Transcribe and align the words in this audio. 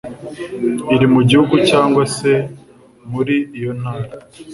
iri 0.95 1.07
mu 1.13 1.21
gihugu 1.29 1.55
cyangwa 1.69 2.03
se 2.15 2.31
muri 3.11 3.35
iyo 3.57 3.71
ntara 3.79 4.07